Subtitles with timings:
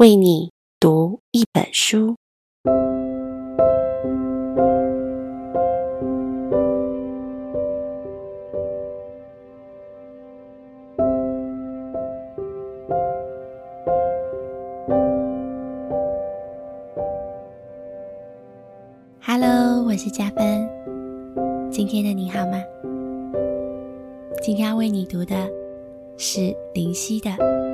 [0.00, 0.50] 为你
[0.80, 2.16] 读一本书。
[19.20, 20.66] Hello，我是嘉芬。
[21.70, 22.58] 今天的你好吗？
[24.40, 25.46] 今天要为你读的
[26.16, 27.28] 是林夕的《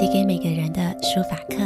[0.00, 1.56] 写给每个人的书法课》。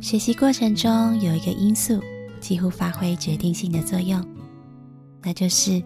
[0.00, 2.00] 学习过程中有一个因素
[2.40, 4.24] 几乎发挥决定性的作用，
[5.22, 5.82] 那就是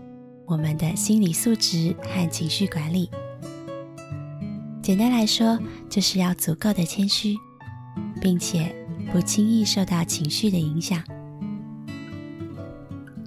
[0.51, 3.09] 我们的心理素质和情绪管理。
[4.83, 5.57] 简单来说，
[5.89, 7.37] 就是要足够的谦虚，
[8.21, 8.75] 并且
[9.13, 11.01] 不轻易受到情绪的影响。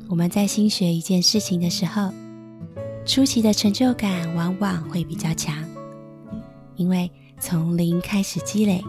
[0.09, 2.11] 我们在新学一件事情的时候，
[3.05, 5.55] 初期的成就感往往会比较强，
[6.75, 8.83] 因为从零开始积累。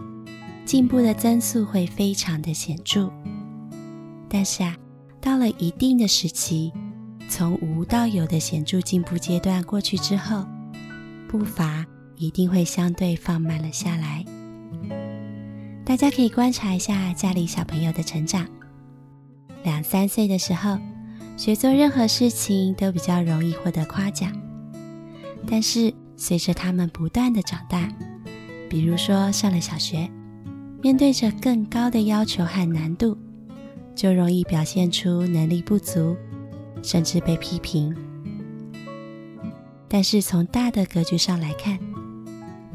[0.65, 3.13] 进步的增速会非常的显著，
[4.31, 4.75] 但是啊，
[5.21, 6.73] 到了一定的时期，
[7.29, 10.47] 从无到有的显著进步阶段过去之后，
[11.29, 11.85] 步伐
[12.17, 14.25] 一定会相对放慢了下来。
[15.85, 18.47] 大家可以观察一下家里小朋友的成长，
[19.63, 20.79] 两三岁的时候，
[21.37, 24.33] 学做任何事情都比较容易获得夸奖，
[25.47, 27.93] 但是随着他们不断的长大，
[28.71, 30.09] 比如说上了小学。
[30.83, 33.17] 面对着更高的要求和难度，
[33.95, 36.15] 就容易表现出能力不足，
[36.85, 37.93] 甚至被批评。
[39.89, 41.79] 但是从大的格局上来看，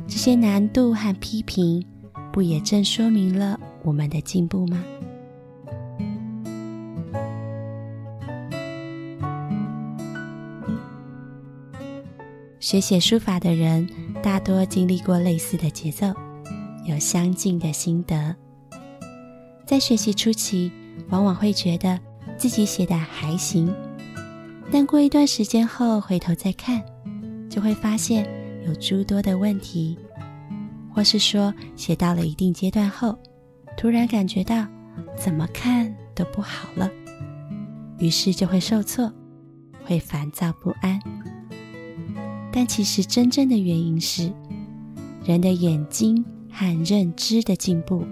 [0.07, 1.85] 这些难度和批评，
[2.31, 4.84] 不也正说明了我们的进步吗？
[12.59, 13.88] 学写书法的人，
[14.22, 16.07] 大多经历过类似的节奏。
[16.85, 18.35] 有相近的心得，
[19.66, 20.72] 在学习初期，
[21.09, 22.00] 往往会觉得
[22.38, 23.72] 自己写的还行，
[24.72, 26.84] 但过一段时间后回头再看，
[27.50, 28.28] 就会发现
[28.66, 29.97] 有诸多的问题，
[30.94, 33.18] 或是说写到了一定阶段后，
[33.75, 34.68] 突然感觉到
[35.18, 36.90] 怎么看都不好了，
[37.97, 39.12] 于是就会受挫，
[39.84, 41.00] 会烦躁不安。
[42.52, 44.31] 但其实真正的原因是
[45.24, 46.25] 人的眼睛。
[46.52, 48.03] 和认知的进步，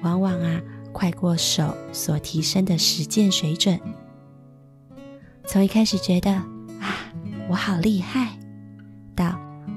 [0.00, 3.78] 往往啊快过手所提升的实践水准。
[5.46, 7.12] 从一开始觉得啊
[7.48, 8.36] 我好厉害，
[9.14, 9.26] 到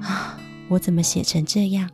[0.02, 0.38] 啊
[0.68, 1.88] 我怎么写成这样？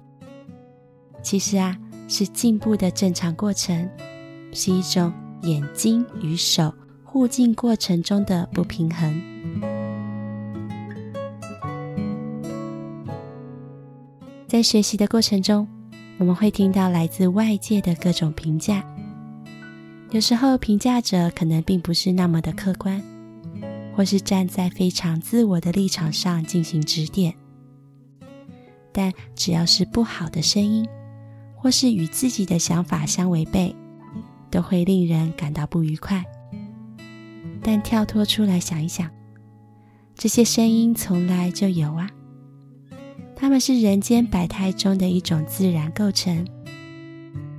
[1.23, 1.77] 其实啊
[2.09, 3.89] 是进步的正常过程，
[4.53, 9.23] 是一种眼睛与手互进过程中的不平衡。
[14.49, 15.69] 在学习的过程中，
[16.19, 18.83] 我们会听到来自外界的各种评价，
[20.13, 23.03] 有时候评价者可能并不是那么的客观，
[23.97, 27.35] 或是站在非常自我的立场上进行指点。
[28.93, 30.87] 但只要是不好的声音，
[31.55, 33.75] 或是与自己的想法相违背，
[34.51, 36.23] 都会令人感到不愉快。
[37.63, 39.11] 但跳脱出来想一想，
[40.15, 42.11] 这些声音从来就有啊。
[43.35, 46.47] 它们是人间百态中的一种自然构成，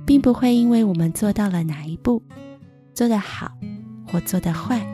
[0.06, 2.22] 并不会因为我们做到了哪一步，
[2.94, 3.50] 做得好
[4.06, 4.84] 或做得坏，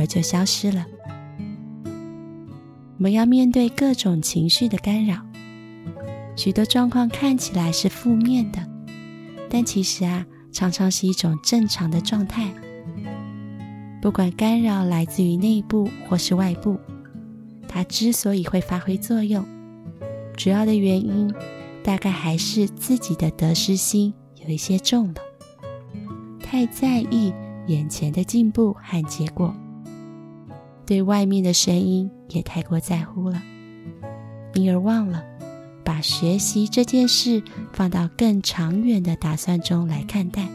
[0.00, 0.86] 而就消失了。
[2.96, 5.16] 我们要面对各种情绪的干扰，
[6.36, 8.66] 许多状况看起来是负面的，
[9.50, 12.50] 但其实啊，常常是一种正常的状态。
[14.00, 16.78] 不管干扰来自于内部或是外部，
[17.68, 19.44] 它之所以会发挥作用。
[20.34, 21.30] 主要的原因，
[21.84, 25.20] 大概还是自己的得失心有一些重了，
[26.42, 27.32] 太在意
[27.66, 29.54] 眼前的进步和结果，
[30.90, 33.40] 对外面的声音也太过在乎了，
[34.54, 35.24] 因而忘了
[35.84, 37.40] 把学习这件事
[37.72, 40.48] 放到更长远的打算中来看待。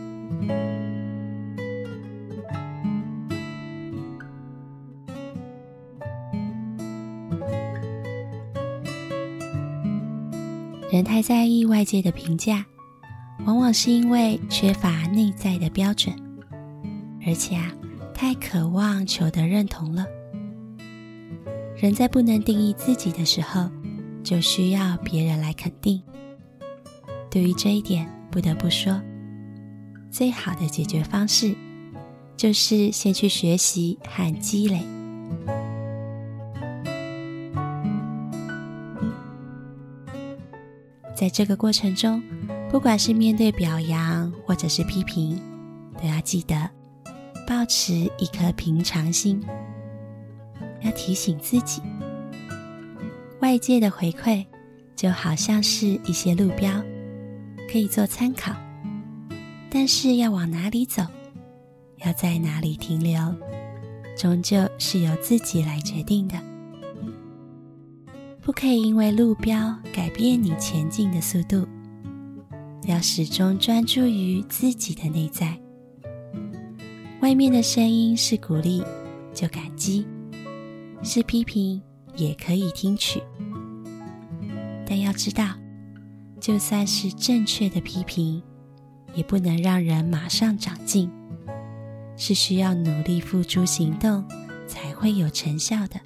[10.91, 12.65] 人太在意外界的评价，
[13.45, 16.13] 往往是因为缺乏内在的标准，
[17.25, 17.71] 而且啊，
[18.15, 20.05] 太渴望求得认同了。
[21.75, 23.69] 人在不能定义自己的时候，
[24.23, 26.01] 就需要别人来肯定。
[27.29, 29.01] 对于这一点，不得不说，
[30.09, 31.53] 最好的解决方式
[32.37, 34.81] 就是先去学习和积累。
[41.13, 42.23] 在这个过程中，
[42.69, 45.37] 不管是面对表扬或者是批评，
[46.01, 46.69] 都要记得
[47.47, 49.41] 保持一颗平常心。
[50.81, 51.81] 要提醒自己，
[53.41, 54.45] 外界的回馈
[54.95, 56.71] 就好像是一些路标，
[57.71, 58.55] 可以做参考，
[59.69, 61.03] 但是要往哪里走，
[62.05, 63.33] 要在哪里停留，
[64.15, 66.35] 终究是由自己来决定的。
[68.41, 71.67] 不可以因为路标改变你前进的速度，
[72.83, 75.59] 要始终专注于自己的内在。
[77.21, 78.83] 外面的声音是鼓励，
[79.33, 80.05] 就感激。
[81.03, 81.81] 是批评
[82.15, 83.21] 也可以听取，
[84.87, 85.53] 但要知道，
[86.39, 88.41] 就算是正确的批评，
[89.13, 91.11] 也不能让人马上长进，
[92.17, 94.25] 是需要努力付诸行动
[94.65, 95.99] 才会有成效的。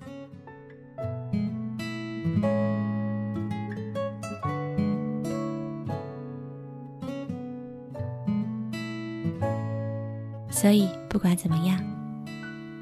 [10.59, 11.81] 所以，不管怎么样，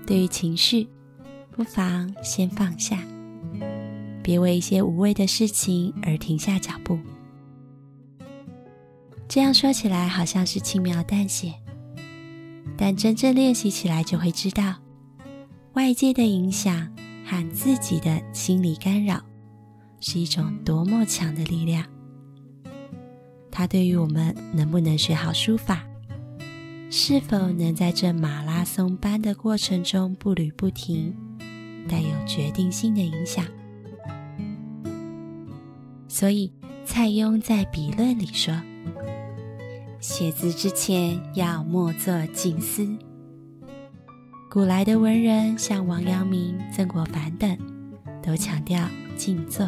[0.04, 0.90] 对于情绪，
[1.52, 2.98] 不妨先放下，
[4.24, 6.98] 别为一些无谓的事情而停下脚步。
[9.28, 11.54] 这样说起来好像是轻描淡写，
[12.76, 14.74] 但真正练习起来就会知道，
[15.74, 16.92] 外界的影响
[17.24, 19.22] 和自己的心理干扰
[20.00, 21.86] 是一种多么强的力量。
[23.52, 25.87] 它对于我们能不能学好书法，
[26.90, 31.14] 是否能在这马拉松般的过程中步履不停，
[31.88, 33.46] 带有决定性的影响，
[36.08, 36.52] 所以
[36.86, 38.54] 蔡邕在笔论里说
[40.00, 42.88] ：“写字之前要默坐静思。”
[44.50, 47.58] 古来的文人像王阳明、曾国藩等，
[48.24, 48.88] 都强调
[49.18, 49.68] 静坐。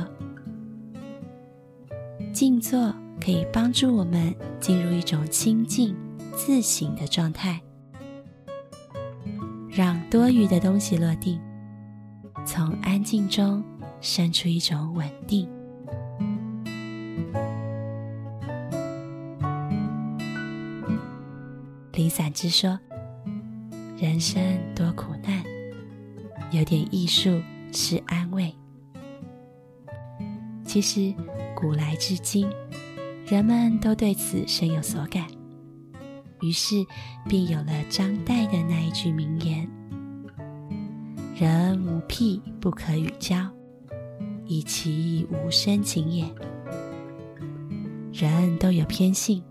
[2.31, 5.94] 静坐可以帮助我们进入一种清静
[6.39, 7.62] 自省的状态，
[9.69, 11.38] 让多余的东西落定。
[12.45, 13.62] 从安静中
[14.00, 15.50] 生出一种稳定。
[21.91, 22.80] 林散之说
[24.00, 24.41] ：“人生
[24.74, 25.44] 多苦难，
[26.51, 27.38] 有点艺术
[27.74, 28.56] 是安慰。”
[30.63, 31.13] 其实，
[31.53, 32.50] 古来至今，
[33.25, 35.27] 人们都对此深有所感，
[36.41, 36.86] 于是
[37.27, 39.69] 便有了张岱的那一句名言。
[41.36, 43.50] 人无癖不可与交，
[44.45, 46.25] 以其无深情也。
[48.12, 49.41] 人都有偏性，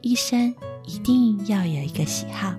[0.00, 0.52] 一生
[0.84, 2.54] 一定要有一个喜好，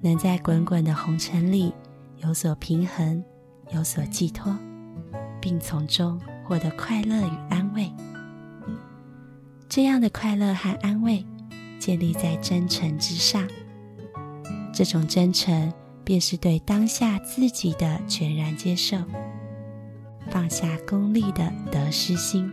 [0.00, 1.72] 能在滚滚的红尘里
[2.18, 3.24] 有所平衡，
[3.72, 4.56] 有所寄托，
[5.40, 7.90] 并从中获得快乐与安慰。
[9.68, 11.24] 这样的快乐和安慰，
[11.78, 13.46] 建立在真诚之上。
[14.72, 15.72] 这种真诚。
[16.04, 18.96] 便是对当下自己的全然接受，
[20.30, 22.50] 放下功利的得失心。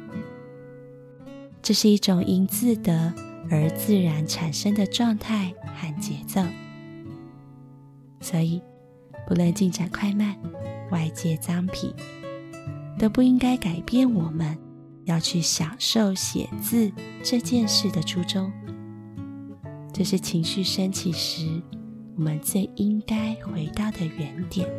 [1.62, 3.13] 这是一种因自得
[3.50, 6.41] 而自然产生的状态和节奏。
[8.20, 8.62] 所以，
[9.25, 10.36] 不论进展快慢，
[10.91, 11.96] 外界臧否，
[13.00, 14.58] 都不应该改变我们
[15.05, 16.91] 要去享受写字
[17.24, 18.51] 这件事的初衷。
[19.97, 21.47] 这是情绪升起时，
[22.17, 24.69] 我们最应该回到的原点。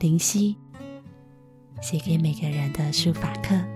[0.00, 0.56] 灵犀
[1.80, 3.71] 写给每个人的书法课。